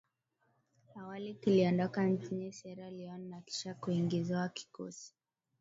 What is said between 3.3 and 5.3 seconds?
kisha kuingizwa kikosi